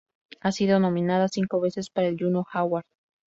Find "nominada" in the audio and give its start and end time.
0.79-1.27